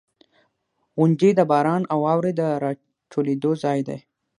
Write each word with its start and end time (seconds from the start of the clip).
•غونډۍ 0.97 1.31
د 1.35 1.41
باران 1.51 1.83
او 1.91 1.99
واورې 2.05 2.31
د 2.39 2.41
راټولېدو 2.63 3.51
ځای 3.63 3.79
دی. 3.87 3.99